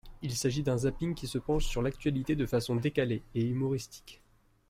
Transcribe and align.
Il 0.23 0.35
s'agit 0.35 0.63
d'un 0.63 0.77
zapping 0.79 1.13
qui 1.13 1.27
se 1.27 1.37
penche 1.37 1.65
sur 1.67 1.83
l'actualité 1.83 2.35
de 2.35 2.47
façon 2.47 2.75
décalée 2.75 3.21
et 3.35 3.45
humoristique. 3.45 4.19